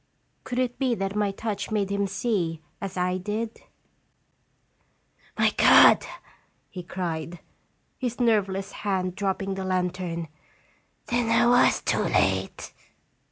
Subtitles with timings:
[0.45, 3.61] Could it be that my touch made him see as I did?
[5.37, 6.03] "My God!"
[6.71, 7.37] he cried,
[7.99, 10.27] his nerveless hand dropping the lantern.
[11.05, 12.73] "Then I was too late